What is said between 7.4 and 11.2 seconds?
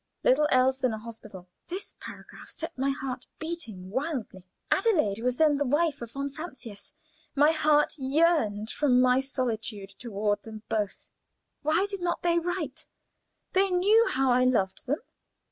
heart yearned from my solitude toward them both.